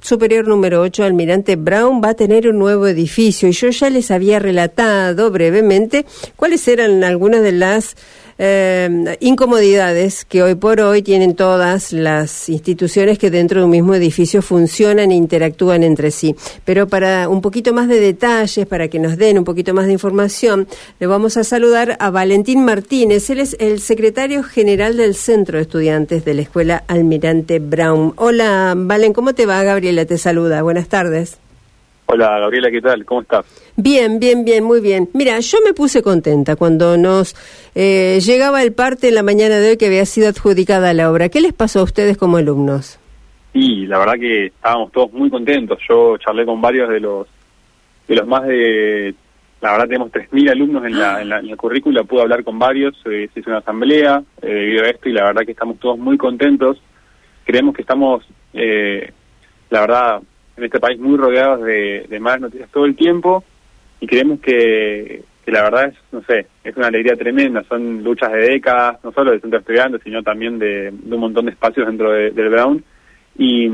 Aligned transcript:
Superior 0.00 0.46
número 0.46 0.80
8, 0.80 1.02
Almirante 1.02 1.56
Brown, 1.56 2.00
va 2.02 2.10
a 2.10 2.14
tener 2.14 2.48
un 2.48 2.58
nuevo 2.58 2.86
edificio. 2.86 3.48
Y 3.48 3.52
yo 3.52 3.70
ya 3.70 3.90
les 3.90 4.10
había 4.12 4.38
relatado 4.38 5.30
brevemente 5.30 6.06
cuáles 6.36 6.68
eran 6.68 7.02
algunas 7.02 7.42
de 7.42 7.52
las 7.52 7.96
eh, 8.38 9.16
incomodidades 9.20 10.24
que 10.24 10.42
hoy 10.42 10.54
por 10.54 10.80
hoy 10.80 11.02
tienen 11.02 11.34
todas 11.34 11.92
las 11.92 12.48
instituciones 12.48 13.18
que 13.18 13.30
dentro 13.30 13.60
de 13.60 13.64
un 13.64 13.72
mismo 13.72 13.94
edificio 13.94 14.42
funcionan 14.42 15.10
e 15.10 15.16
interactúan 15.16 15.82
entre 15.82 16.10
sí. 16.10 16.36
Pero 16.64 16.86
para 16.86 17.28
un 17.28 17.42
poquito 17.42 17.74
más 17.74 17.88
de 17.88 18.00
detalles, 18.00 18.66
para 18.66 18.88
que 18.88 18.98
nos 18.98 19.16
den 19.16 19.38
un 19.38 19.44
poquito 19.44 19.74
más 19.74 19.86
de 19.86 19.92
información, 19.92 20.68
le 21.00 21.06
vamos 21.06 21.36
a 21.36 21.44
saludar 21.44 21.96
a 21.98 22.10
Valentín 22.10 22.64
Martínez. 22.64 23.28
Él 23.30 23.40
es 23.40 23.56
el 23.58 23.80
secretario 23.80 24.42
general 24.42 24.96
del 24.96 25.14
Centro 25.14 25.58
de 25.58 25.62
Estudiantes 25.62 26.24
de 26.24 26.34
la 26.34 26.42
Escuela 26.42 26.84
Almirante 26.86 27.58
Brown. 27.58 28.12
Hola, 28.16 28.74
Valen, 28.76 29.12
¿cómo 29.12 29.34
te 29.34 29.46
va? 29.46 29.62
Gabriela 29.64 30.04
te 30.06 30.16
saluda. 30.16 30.62
Buenas 30.62 30.88
tardes. 30.88 31.38
Hola 32.10 32.38
Gabriela, 32.38 32.70
¿qué 32.70 32.80
tal? 32.80 33.04
¿Cómo 33.04 33.20
estás? 33.20 33.44
Bien, 33.80 34.18
bien, 34.18 34.44
bien, 34.44 34.64
muy 34.64 34.80
bien. 34.80 35.08
Mira, 35.14 35.38
yo 35.38 35.58
me 35.64 35.72
puse 35.72 36.02
contenta 36.02 36.56
cuando 36.56 36.96
nos 36.96 37.36
eh, 37.76 38.18
llegaba 38.26 38.60
el 38.64 38.72
parte 38.72 39.06
en 39.06 39.14
la 39.14 39.22
mañana 39.22 39.58
de 39.58 39.70
hoy 39.70 39.76
que 39.76 39.86
había 39.86 40.04
sido 40.04 40.28
adjudicada 40.28 40.92
la 40.94 41.08
obra. 41.08 41.28
¿Qué 41.28 41.40
les 41.40 41.52
pasó 41.52 41.78
a 41.78 41.82
ustedes 41.84 42.18
como 42.18 42.38
alumnos? 42.38 42.98
Sí, 43.52 43.86
la 43.86 44.00
verdad 44.00 44.14
que 44.14 44.46
estábamos 44.46 44.90
todos 44.90 45.12
muy 45.12 45.30
contentos. 45.30 45.78
Yo 45.88 46.18
charlé 46.18 46.44
con 46.44 46.60
varios 46.60 46.88
de 46.88 46.98
los 46.98 47.28
de 48.08 48.16
los 48.16 48.26
más 48.26 48.48
de, 48.48 49.14
la 49.60 49.70
verdad 49.70 49.86
tenemos 49.86 50.10
3.000 50.10 50.50
alumnos 50.50 50.84
en 50.84 50.98
la, 50.98 51.22
en, 51.22 51.28
la, 51.28 51.56
currícula, 51.56 52.02
pude 52.02 52.22
hablar 52.22 52.42
con 52.42 52.58
varios, 52.58 52.96
eh, 53.04 53.30
se 53.32 53.38
hizo 53.38 53.50
una 53.50 53.60
asamblea 53.60 54.24
eh, 54.42 54.46
debido 54.46 54.84
a 54.86 54.88
esto 54.88 55.08
y 55.08 55.12
la 55.12 55.22
verdad 55.22 55.42
que 55.42 55.52
estamos 55.52 55.78
todos 55.78 55.96
muy 55.96 56.18
contentos. 56.18 56.82
Creemos 57.44 57.76
que 57.76 57.82
estamos, 57.82 58.26
eh, 58.54 59.12
la 59.70 59.80
verdad, 59.82 60.22
en 60.56 60.64
este 60.64 60.80
país 60.80 60.98
muy 60.98 61.16
rodeados 61.16 61.62
de, 61.62 62.06
de 62.08 62.18
malas 62.18 62.40
noticias 62.40 62.68
todo 62.72 62.84
el 62.84 62.96
tiempo 62.96 63.44
y 64.00 64.06
creemos 64.06 64.40
que, 64.40 65.22
que, 65.44 65.52
la 65.52 65.62
verdad 65.62 65.86
es, 65.86 65.94
no 66.12 66.22
sé, 66.22 66.46
es 66.64 66.76
una 66.76 66.88
alegría 66.88 67.16
tremenda, 67.16 67.64
son 67.68 68.02
luchas 68.02 68.32
de 68.32 68.38
décadas, 68.38 68.98
no 69.02 69.12
solo 69.12 69.32
del 69.32 69.40
centro 69.40 69.58
estudiante, 69.58 69.98
sino 70.04 70.22
también 70.22 70.58
de, 70.58 70.92
un 71.10 71.20
montón 71.20 71.46
de 71.46 71.52
espacios 71.52 71.86
dentro 71.86 72.12
del 72.12 72.48
Brown. 72.50 72.84
Y, 73.40 73.66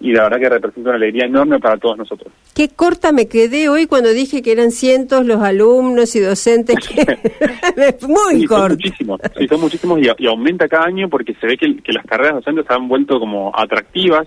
y, 0.00 0.12
la 0.12 0.22
verdad 0.22 0.38
que 0.38 0.48
representa 0.48 0.88
una 0.88 0.96
alegría 0.96 1.26
enorme 1.26 1.60
para 1.60 1.76
todos 1.76 1.98
nosotros. 1.98 2.32
Qué 2.54 2.70
corta 2.70 3.12
me 3.12 3.28
quedé 3.28 3.68
hoy 3.68 3.86
cuando 3.86 4.08
dije 4.14 4.40
que 4.40 4.50
eran 4.50 4.70
cientos 4.70 5.26
los 5.26 5.42
alumnos 5.42 6.16
y 6.16 6.20
docentes. 6.20 6.76
Que... 6.76 7.04
Muy 8.08 8.40
sí, 8.40 8.46
corto. 8.46 8.68
Son 8.68 8.70
muchísimos, 8.70 9.20
sí, 9.36 9.46
son 9.46 9.60
muchísimos 9.60 10.00
y, 10.00 10.26
aumenta 10.26 10.68
cada 10.68 10.86
año 10.86 11.10
porque 11.10 11.34
se 11.34 11.46
ve 11.46 11.58
que, 11.58 11.76
que 11.82 11.92
las 11.92 12.06
carreras 12.06 12.36
docentes 12.36 12.64
se 12.66 12.72
han 12.72 12.88
vuelto 12.88 13.20
como 13.20 13.52
atractivas, 13.54 14.26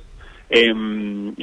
eh, 0.50 0.74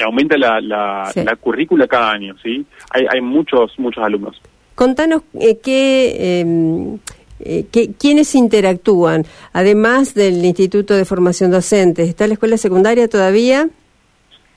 aumenta 0.05 0.37
la, 0.37 0.61
la, 0.61 1.11
la, 1.15 1.37
currícula 1.37 1.87
cada 1.87 2.13
año, 2.13 2.35
¿sí? 2.43 2.65
Hay, 2.91 3.07
hay 3.13 3.21
muchos, 3.21 3.79
muchos 3.79 4.03
alumnos. 4.03 4.41
Contanos 4.75 5.23
eh, 5.35 5.59
qué, 5.63 6.41
em, 6.41 6.99
eh, 7.41 7.67
quiénes 7.99 8.35
interactúan, 8.35 9.25
además 9.53 10.15
del 10.15 10.45
Instituto 10.45 10.95
de 10.95 11.05
Formación 11.05 11.51
Docente. 11.51 12.03
¿Está 12.03 12.27
la 12.27 12.35
escuela 12.35 12.57
secundaria 12.57 13.09
todavía? 13.09 13.69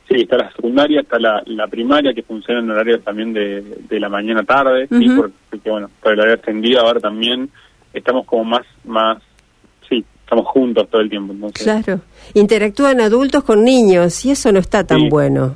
Sí, 0.07 0.21
está 0.21 0.37
la 0.37 0.51
secundaria, 0.53 1.01
está 1.01 1.19
la, 1.19 1.43
la 1.45 1.67
primaria 1.67 2.13
que 2.13 2.23
funciona 2.23 2.61
en 2.61 2.71
horarios 2.71 3.03
también 3.03 3.33
de, 3.33 3.61
de 3.61 3.99
la 3.99 4.07
mañana 4.07 4.43
tarde, 4.43 4.87
¿sí? 4.87 5.09
porque 5.17 5.69
bueno, 5.69 5.89
por 6.01 6.13
el 6.13 6.19
horario 6.19 6.35
extendido 6.35 6.79
ahora 6.79 7.01
también 7.01 7.49
estamos 7.93 8.25
como 8.25 8.45
más, 8.45 8.65
más 8.85 9.21
estamos 10.27 10.45
juntos 10.47 10.89
todo 10.89 11.01
el 11.01 11.09
tiempo. 11.09 11.31
Entonces. 11.31 11.63
Claro, 11.63 12.01
interactúan 12.33 12.99
adultos 12.99 13.45
con 13.45 13.63
niños 13.63 14.25
y 14.25 14.31
eso 14.31 14.51
no 14.51 14.59
está 14.59 14.85
tan 14.85 15.07
bueno. 15.07 15.55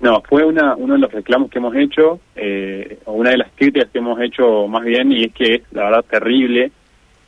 No, 0.00 0.22
fue 0.26 0.42
una, 0.44 0.74
uno 0.76 0.94
de 0.94 1.00
los 1.00 1.12
reclamos 1.12 1.50
que 1.50 1.58
hemos 1.58 1.76
hecho, 1.76 2.18
eh, 2.34 2.98
o 3.04 3.12
una 3.12 3.30
de 3.30 3.36
las 3.36 3.50
críticas 3.54 3.90
que 3.90 3.98
hemos 3.98 4.18
hecho 4.18 4.66
más 4.66 4.82
bien, 4.84 5.12
y 5.12 5.24
es 5.24 5.34
que 5.34 5.56
es 5.56 5.62
la 5.72 5.84
verdad 5.84 6.04
terrible. 6.10 6.72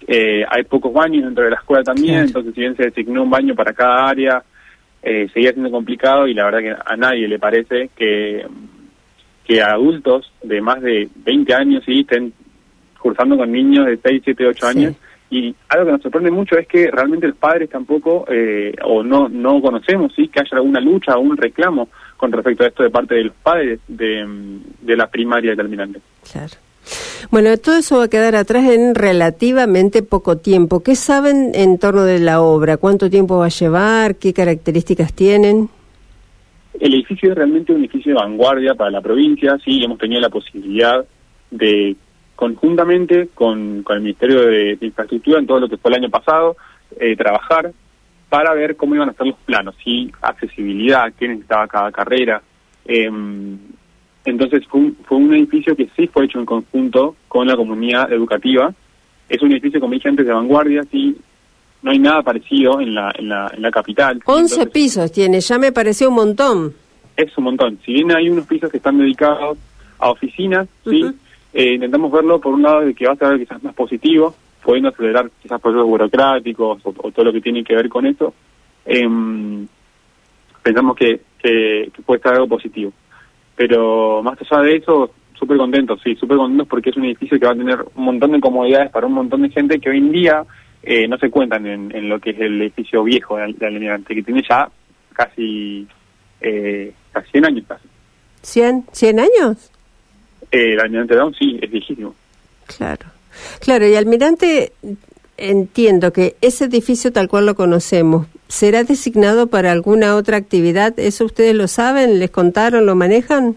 Eh, 0.06 0.44
hay 0.48 0.62
pocos 0.64 0.90
baños 0.92 1.24
dentro 1.24 1.44
de 1.44 1.50
la 1.50 1.56
escuela 1.56 1.84
también, 1.84 2.20
entonces 2.20 2.54
si 2.54 2.60
bien 2.60 2.74
se 2.74 2.84
designó 2.84 3.24
un 3.24 3.30
baño 3.30 3.54
para 3.54 3.74
cada 3.74 4.08
área, 4.08 4.42
eh, 5.02 5.28
seguía 5.34 5.52
siendo 5.52 5.70
complicado 5.70 6.26
y 6.26 6.32
la 6.32 6.46
verdad 6.46 6.60
que 6.60 6.92
a 6.92 6.96
nadie 6.96 7.28
le 7.28 7.38
parece 7.38 7.90
que, 7.94 8.46
que 9.44 9.62
adultos 9.62 10.32
de 10.42 10.62
más 10.62 10.80
de 10.80 11.10
20 11.16 11.54
años 11.54 11.82
sí 11.84 12.00
estén 12.00 12.32
cursando 12.98 13.36
con 13.36 13.52
niños 13.52 13.84
de 13.84 13.98
6, 14.02 14.22
7, 14.24 14.46
8 14.46 14.66
años. 14.66 14.94
Y 15.32 15.54
algo 15.70 15.86
que 15.86 15.92
nos 15.92 16.02
sorprende 16.02 16.30
mucho 16.30 16.58
es 16.58 16.68
que 16.68 16.90
realmente 16.90 17.26
los 17.26 17.38
padres 17.38 17.70
tampoco, 17.70 18.26
eh, 18.28 18.74
o 18.84 19.02
no, 19.02 19.30
no 19.30 19.62
conocemos, 19.62 20.12
¿sí? 20.14 20.28
que 20.28 20.40
haya 20.40 20.58
alguna 20.58 20.78
lucha 20.78 21.16
o 21.16 21.20
un 21.20 21.38
reclamo 21.38 21.88
con 22.18 22.30
respecto 22.30 22.64
a 22.64 22.66
esto 22.66 22.82
de 22.82 22.90
parte 22.90 23.14
de 23.14 23.24
los 23.24 23.34
padres 23.42 23.80
de, 23.88 24.60
de 24.82 24.94
la 24.94 25.06
primaria 25.06 25.52
determinante. 25.52 26.00
Claro. 26.30 26.52
Bueno, 27.30 27.56
todo 27.56 27.76
eso 27.76 27.96
va 27.96 28.04
a 28.04 28.08
quedar 28.08 28.36
atrás 28.36 28.68
en 28.68 28.94
relativamente 28.94 30.02
poco 30.02 30.36
tiempo. 30.36 30.82
¿Qué 30.82 30.96
saben 30.96 31.52
en 31.54 31.78
torno 31.78 32.02
de 32.04 32.18
la 32.18 32.42
obra? 32.42 32.76
¿Cuánto 32.76 33.08
tiempo 33.08 33.38
va 33.38 33.46
a 33.46 33.48
llevar? 33.48 34.16
¿Qué 34.16 34.34
características 34.34 35.14
tienen? 35.14 35.70
El 36.78 36.92
edificio 36.92 37.30
es 37.30 37.36
realmente 37.36 37.72
un 37.72 37.80
edificio 37.80 38.12
de 38.12 38.20
vanguardia 38.20 38.74
para 38.74 38.90
la 38.90 39.00
provincia. 39.00 39.58
Sí, 39.64 39.82
hemos 39.82 39.96
tenido 39.96 40.20
la 40.20 40.28
posibilidad 40.28 41.02
de 41.50 41.96
conjuntamente 42.36 43.28
con, 43.34 43.82
con 43.82 43.96
el 43.96 44.02
Ministerio 44.02 44.46
de, 44.46 44.78
Infraestructura 44.80 45.38
en 45.38 45.46
todo 45.46 45.60
lo 45.60 45.68
que 45.68 45.76
fue 45.76 45.90
el 45.90 45.98
año 45.98 46.10
pasado, 46.10 46.56
eh, 46.98 47.16
trabajar 47.16 47.72
para 48.28 48.54
ver 48.54 48.76
cómo 48.76 48.94
iban 48.94 49.10
a 49.10 49.12
ser 49.12 49.26
los 49.26 49.38
planos, 49.40 49.74
¿sí? 49.84 50.10
accesibilidad, 50.22 51.12
qué 51.18 51.28
necesitaba 51.28 51.68
cada 51.68 51.92
carrera. 51.92 52.42
Em, 52.84 53.58
entonces 54.24 54.66
fue 54.68 54.80
un, 54.80 54.96
fue 55.04 55.18
un 55.18 55.34
edificio 55.34 55.76
que 55.76 55.88
sí 55.96 56.06
fue 56.06 56.24
hecho 56.24 56.38
en 56.38 56.46
conjunto 56.46 57.16
con 57.28 57.46
la 57.46 57.56
comunidad 57.56 58.12
educativa. 58.12 58.72
Es 59.28 59.42
un 59.42 59.52
edificio, 59.52 59.80
como 59.80 59.94
dije 59.94 60.08
antes, 60.08 60.26
de 60.26 60.32
vanguardia, 60.32 60.82
sí, 60.90 61.16
no 61.82 61.90
hay 61.90 61.98
nada 61.98 62.22
parecido 62.22 62.80
en 62.80 62.94
la, 62.94 63.12
en 63.16 63.28
la, 63.28 63.52
en 63.54 63.62
la 63.62 63.70
capital. 63.70 64.20
11 64.24 64.66
pisos 64.68 65.12
tiene, 65.12 65.40
ya 65.40 65.58
me 65.58 65.72
pareció 65.72 66.08
un 66.08 66.14
montón. 66.14 66.74
Es 67.16 67.36
un 67.36 67.44
montón. 67.44 67.78
Si 67.84 67.92
bien 67.92 68.12
hay 68.12 68.30
unos 68.30 68.46
pisos 68.46 68.70
que 68.70 68.78
están 68.78 68.98
dedicados 68.98 69.58
a 69.98 70.10
oficinas, 70.10 70.68
sí, 70.84 71.04
eh, 71.52 71.74
intentamos 71.74 72.10
verlo 72.10 72.40
por 72.40 72.54
un 72.54 72.62
lado 72.62 72.80
de 72.80 72.94
que 72.94 73.06
va 73.06 73.12
a 73.12 73.16
ser 73.16 73.38
quizás 73.38 73.62
más 73.62 73.74
positivo, 73.74 74.34
pudiendo 74.62 74.88
acelerar 74.88 75.30
quizás 75.42 75.60
procesos 75.60 75.86
burocráticos 75.86 76.80
o, 76.84 76.92
todo 76.92 77.24
lo 77.24 77.32
que 77.32 77.40
tiene 77.40 77.62
que 77.62 77.74
ver 77.74 77.88
con 77.88 78.06
eso. 78.06 78.32
Em, 78.84 79.66
pensamos 80.62 80.96
que, 80.96 81.20
que, 81.38 81.90
puede 82.06 82.18
estar 82.18 82.34
algo 82.34 82.48
positivo. 82.48 82.92
Pero 83.54 84.22
más 84.22 84.38
allá 84.40 84.62
de 84.62 84.76
eso, 84.76 85.10
súper 85.34 85.58
contentos, 85.58 86.00
sí, 86.02 86.14
súper 86.14 86.38
contentos 86.38 86.68
porque 86.68 86.90
es 86.90 86.96
un 86.96 87.04
edificio 87.04 87.38
que 87.38 87.46
va 87.46 87.52
a 87.52 87.56
tener 87.56 87.84
un 87.94 88.04
montón 88.04 88.32
de 88.32 88.40
comodidades 88.40 88.90
para 88.90 89.06
un 89.06 89.12
montón 89.12 89.42
de 89.42 89.50
gente 89.50 89.78
que 89.78 89.90
hoy 89.90 89.98
en 89.98 90.12
día 90.12 90.44
eh, 90.82 91.06
no 91.06 91.18
se 91.18 91.30
cuentan 91.30 91.66
en, 91.66 92.08
lo 92.08 92.18
que 92.18 92.30
es 92.30 92.40
el 92.40 92.62
edificio 92.62 93.04
viejo 93.04 93.36
de, 93.36 93.52
de 93.52 94.02
que 94.06 94.22
tiene 94.22 94.42
ya 94.48 94.68
casi, 95.12 95.86
eh, 96.40 96.92
casi 97.12 97.30
100 97.30 97.44
años 97.44 97.64
casi. 97.68 97.88
¿100, 98.42 98.84
100 98.90 99.20
años? 99.20 99.70
El 100.52 100.78
almirante 100.80 101.14
Brown 101.14 101.34
sí, 101.34 101.58
es 101.60 101.70
viejísimo. 101.70 102.14
Claro. 102.76 103.06
Claro, 103.60 103.86
y 103.86 103.94
almirante, 103.94 104.72
entiendo 105.36 106.12
que 106.12 106.36
ese 106.40 106.66
edificio 106.66 107.12
tal 107.12 107.28
cual 107.28 107.46
lo 107.46 107.54
conocemos, 107.54 108.26
¿será 108.48 108.84
designado 108.84 109.46
para 109.46 109.72
alguna 109.72 110.16
otra 110.16 110.36
actividad? 110.36 110.98
¿Eso 110.98 111.24
ustedes 111.24 111.54
lo 111.54 111.68
saben? 111.68 112.18
¿Les 112.18 112.30
contaron? 112.30 112.86
¿Lo 112.86 112.94
manejan? 112.94 113.56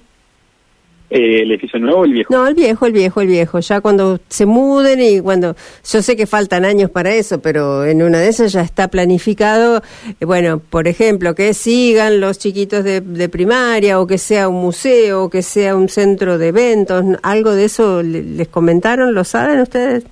Eh, 1.09 1.43
¿El 1.43 1.51
edificio 1.51 1.79
nuevo 1.79 1.99
o 1.99 2.05
el 2.05 2.13
viejo? 2.13 2.33
No, 2.33 2.47
el 2.47 2.55
viejo, 2.55 2.85
el 2.87 2.93
viejo, 2.93 3.21
el 3.21 3.27
viejo. 3.27 3.59
Ya 3.59 3.79
cuando 3.81 4.19
se 4.27 4.45
muden 4.45 4.99
y 5.01 5.21
cuando... 5.21 5.55
Yo 5.83 6.01
sé 6.01 6.15
que 6.15 6.25
faltan 6.25 6.65
años 6.65 6.89
para 6.89 7.13
eso, 7.13 7.41
pero 7.41 7.85
en 7.85 8.01
una 8.01 8.19
de 8.19 8.29
esas 8.29 8.51
ya 8.51 8.61
está 8.61 8.87
planificado, 8.87 9.83
eh, 10.19 10.25
bueno, 10.25 10.59
por 10.59 10.87
ejemplo, 10.87 11.35
que 11.35 11.53
sigan 11.53 12.19
los 12.19 12.39
chiquitos 12.39 12.83
de, 12.83 13.29
primaria 13.29 13.99
o 13.99 14.07
que 14.07 14.17
sea 14.17 14.47
un 14.49 14.61
museo 14.61 15.25
o 15.25 15.29
que 15.29 15.41
sea 15.41 15.75
un 15.75 15.89
centro 15.89 16.37
de 16.37 16.47
eventos. 16.47 17.03
¿Algo 17.21 17.51
de 17.51 17.65
eso 17.65 18.01
les 18.01 18.47
comentaron? 18.47 19.13
¿Lo 19.13 19.23
saben 19.23 19.59
ustedes? 19.59 20.05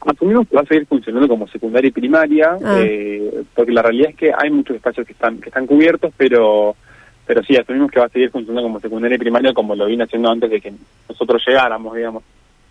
Asumimos 0.00 0.48
que 0.48 0.56
va 0.56 0.62
a 0.62 0.66
seguir 0.66 0.86
funcionando 0.86 1.28
como 1.28 1.46
secundaria 1.48 1.88
y 1.88 1.92
primaria, 1.92 2.56
ah. 2.64 2.78
eh, 2.80 3.42
porque 3.54 3.72
la 3.72 3.82
realidad 3.82 4.10
es 4.10 4.16
que 4.16 4.32
hay 4.36 4.50
muchos 4.50 4.76
espacios 4.76 5.06
que 5.06 5.12
están, 5.12 5.38
que 5.38 5.50
están 5.50 5.66
cubiertos, 5.66 6.10
pero 6.16 6.74
pero 7.30 7.44
sí, 7.44 7.56
asumimos 7.56 7.92
que 7.92 8.00
va 8.00 8.06
a 8.06 8.08
seguir 8.08 8.28
funcionando 8.28 8.66
como 8.66 8.80
secundaria 8.80 9.14
y 9.14 9.18
primaria 9.18 9.54
como 9.54 9.76
lo 9.76 9.86
vine 9.86 10.02
haciendo 10.02 10.28
antes 10.28 10.50
de 10.50 10.60
que 10.60 10.72
nosotros 11.08 11.40
llegáramos, 11.46 11.94
digamos. 11.94 12.24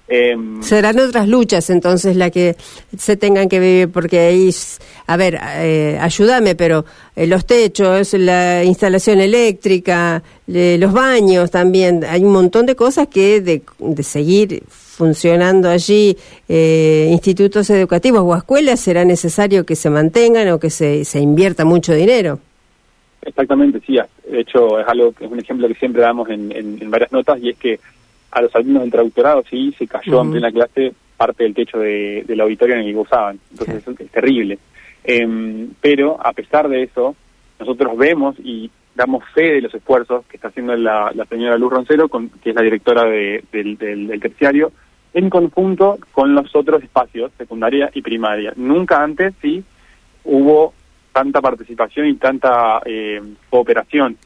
Em, 0.09 0.61
Serán 0.61 0.99
otras 0.99 1.29
luchas 1.29 1.69
entonces 1.69 2.17
la 2.17 2.29
que 2.29 2.57
se 2.97 3.15
tengan 3.15 3.47
que 3.47 3.61
vivir, 3.61 3.89
porque 3.89 4.19
ahí, 4.19 4.49
a 5.07 5.15
ver, 5.15 5.39
eh, 5.59 5.97
ayúdame, 6.01 6.55
pero 6.55 6.83
eh, 7.15 7.25
los 7.25 7.45
techos, 7.45 8.11
la 8.15 8.65
instalación 8.65 9.21
eléctrica, 9.21 10.21
los 10.45 10.91
baños 10.91 11.51
también, 11.51 12.03
hay 12.03 12.25
un 12.25 12.33
montón 12.33 12.65
de 12.65 12.75
cosas 12.75 13.07
que 13.07 13.39
de, 13.39 13.61
de 13.77 14.03
seguir 14.03 14.61
funcionando 14.67 15.69
allí 15.69 16.17
eh, 16.49 17.07
institutos 17.09 17.69
educativos 17.69 18.23
o 18.25 18.35
escuelas 18.35 18.81
será 18.81 19.05
necesario 19.05 19.65
que 19.65 19.77
se 19.77 19.89
mantengan 19.89 20.49
o 20.49 20.59
que 20.59 20.69
se, 20.69 21.05
se 21.05 21.21
invierta 21.21 21.63
mucho 21.63 21.93
dinero. 21.93 22.39
Exactamente, 23.21 23.81
sí. 23.85 23.97
De 24.29 24.39
hecho, 24.39 24.79
es 24.79 24.87
algo 24.87 25.13
es 25.19 25.29
un 25.29 25.39
ejemplo 25.39 25.67
que 25.67 25.75
siempre 25.75 26.01
damos 26.01 26.29
en, 26.29 26.51
en, 26.51 26.89
varias 26.89 27.11
notas 27.11 27.39
y 27.41 27.49
es 27.49 27.57
que 27.57 27.79
a 28.31 28.41
los 28.41 28.55
alumnos 28.55 28.83
del 28.83 28.91
traductorado 28.91 29.43
sí 29.49 29.73
se 29.77 29.87
cayó 29.87 30.21
en 30.21 30.31
plena 30.31 30.51
clase 30.51 30.93
parte 31.17 31.43
del 31.43 31.53
techo 31.53 31.79
de, 31.79 32.23
del 32.25 32.39
auditorio 32.41 32.75
en 32.75 32.81
el 32.81 32.87
que 32.87 32.93
gozaban. 32.93 33.39
Entonces 33.51 33.87
es, 33.87 34.11
terrible. 34.11 34.57
Em, 35.03 35.69
pero 35.81 36.17
a 36.25 36.31
pesar 36.33 36.69
de 36.69 36.83
eso, 36.83 37.15
nosotros 37.59 37.97
vemos 37.97 38.35
y 38.39 38.69
damos 38.95 39.23
fe 39.33 39.53
de 39.53 39.61
los 39.61 39.73
esfuerzos 39.73 40.25
que 40.27 40.37
está 40.37 40.47
haciendo 40.49 40.75
la, 40.75 41.11
señora 41.29 41.57
Luz 41.57 41.71
Roncero, 41.73 42.07
con, 42.07 42.29
que 42.29 42.51
es 42.51 42.55
la 42.55 42.61
directora 42.61 43.03
del, 43.03 43.77
del 43.77 44.19
terciario, 44.21 44.71
en 45.13 45.29
conjunto 45.29 45.97
con 46.11 46.35
los 46.35 46.55
otros 46.55 46.83
espacios, 46.83 47.31
secundaria 47.37 47.89
y 47.93 48.01
primaria. 48.01 48.53
Nunca 48.55 49.03
antes 49.03 49.33
sí 49.41 49.63
hubo 50.23 50.73
tanta 51.11 51.41
participación 51.41 52.07
y 52.07 52.15
tanta 52.15 52.81
eh, 52.85 53.21
cooperación 53.49 54.17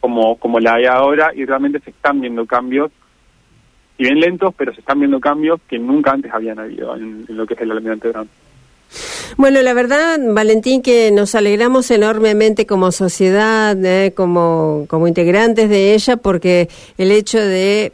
como, 0.00 0.36
como 0.36 0.60
la 0.60 0.74
hay 0.74 0.84
ahora 0.84 1.32
y 1.34 1.44
realmente 1.44 1.80
se 1.80 1.90
están 1.90 2.20
viendo 2.20 2.46
cambios, 2.46 2.92
si 3.96 4.04
bien 4.04 4.20
lentos, 4.20 4.54
pero 4.56 4.72
se 4.72 4.80
están 4.80 4.98
viendo 5.00 5.18
cambios 5.20 5.60
que 5.68 5.78
nunca 5.78 6.12
antes 6.12 6.32
habían 6.32 6.58
habido 6.58 6.94
en, 6.96 7.24
lo 7.28 7.46
que 7.46 7.54
es 7.54 7.60
el 7.60 7.72
almirante 7.72 8.08
Brown. 8.08 8.28
Bueno, 9.36 9.60
la 9.62 9.74
verdad, 9.74 10.18
Valentín, 10.28 10.80
que 10.80 11.10
nos 11.10 11.34
alegramos 11.34 11.90
enormemente 11.90 12.66
como 12.66 12.92
sociedad, 12.92 13.76
eh, 13.84 14.12
como, 14.14 14.86
como 14.88 15.08
integrantes 15.08 15.68
de 15.68 15.94
ella, 15.94 16.16
porque 16.16 16.68
el 16.96 17.10
hecho 17.10 17.38
de 17.38 17.92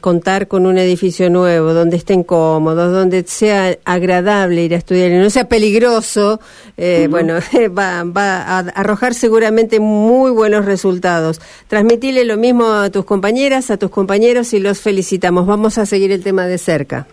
contar 0.00 0.48
con 0.48 0.66
un 0.66 0.78
edificio 0.78 1.30
nuevo, 1.30 1.74
donde 1.74 1.96
estén 1.96 2.22
cómodos, 2.22 2.92
donde 2.92 3.22
sea 3.24 3.76
agradable 3.84 4.64
ir 4.64 4.74
a 4.74 4.78
estudiar 4.78 5.10
y 5.10 5.16
no 5.16 5.30
sea 5.30 5.48
peligroso, 5.48 6.40
eh, 6.76 7.08
bueno, 7.10 7.34
va, 7.78 8.04
va, 8.04 8.42
a 8.42 8.58
arrojar 8.58 9.14
seguramente 9.14 9.80
muy 9.80 10.30
buenos 10.30 10.64
resultados. 10.64 11.40
Transmitirle 11.68 12.24
lo 12.24 12.36
mismo 12.36 12.66
a 12.66 12.90
tus 12.90 13.04
compañeras, 13.04 13.70
a 13.70 13.78
tus 13.78 13.90
compañeros 13.90 14.52
y 14.54 14.60
los 14.60 14.80
felicitamos. 14.80 15.46
Vamos 15.46 15.78
a 15.78 15.86
seguir 15.86 16.12
el 16.12 16.22
tema 16.22 16.46
de 16.46 16.58
cerca. 16.58 17.06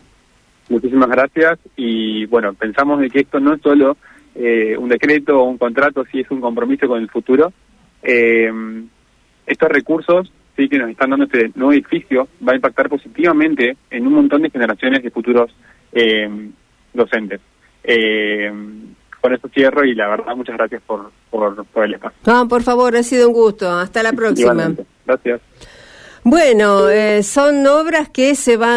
Muchísimas 0.69 1.09
gracias 1.09 1.59
y 1.75 2.25
bueno, 2.25 2.53
pensamos 2.53 2.99
de 2.99 3.09
que 3.09 3.19
esto 3.19 3.39
no 3.39 3.53
es 3.53 3.61
solo 3.61 3.97
eh, 4.33 4.75
un 4.77 4.89
decreto 4.89 5.39
o 5.39 5.43
un 5.43 5.57
contrato, 5.57 6.03
sí 6.11 6.21
es 6.21 6.31
un 6.31 6.41
compromiso 6.41 6.87
con 6.87 7.01
el 7.01 7.09
futuro. 7.09 7.53
Eh, 8.01 8.51
estos 9.45 9.69
recursos 9.69 10.31
sí 10.55 10.69
que 10.69 10.77
nos 10.77 10.89
están 10.89 11.09
dando 11.09 11.25
este 11.25 11.51
nuevo 11.55 11.73
edificio 11.73 12.27
va 12.47 12.53
a 12.53 12.55
impactar 12.55 12.89
positivamente 12.89 13.77
en 13.89 14.07
un 14.07 14.13
montón 14.13 14.41
de 14.41 14.49
generaciones 14.49 15.03
de 15.03 15.11
futuros 15.11 15.55
eh, 15.91 16.29
docentes. 16.93 17.41
Eh, 17.83 18.51
con 19.21 19.33
esto 19.33 19.49
cierro 19.49 19.83
y 19.83 19.95
la 19.95 20.07
verdad 20.07 20.35
muchas 20.35 20.55
gracias 20.55 20.83
por, 20.83 21.11
por, 21.31 21.65
por 21.65 21.85
el 21.85 21.95
espacio. 21.95 22.19
No, 22.27 22.47
por 22.47 22.61
favor, 22.61 22.95
ha 22.95 23.01
sido 23.01 23.27
un 23.27 23.33
gusto. 23.33 23.71
Hasta 23.71 24.03
la 24.03 24.13
próxima. 24.13 24.53
Gracias. 25.05 25.41
Bueno, 26.23 26.89
eh, 26.89 27.21
son 27.21 27.65
obras 27.67 28.09
que 28.09 28.33
se 28.33 28.57
van 28.57 28.73